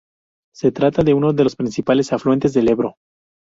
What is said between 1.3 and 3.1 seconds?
de los principales afluentes del Ebro.